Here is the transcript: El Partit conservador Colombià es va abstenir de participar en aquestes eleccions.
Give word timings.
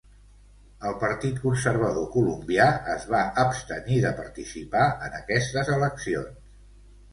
El 0.91 0.95
Partit 1.03 1.35
conservador 1.43 2.07
Colombià 2.15 2.65
es 2.95 3.05
va 3.13 3.21
abstenir 3.45 4.01
de 4.07 4.15
participar 4.23 4.89
en 5.11 5.21
aquestes 5.23 5.73
eleccions. 5.79 6.53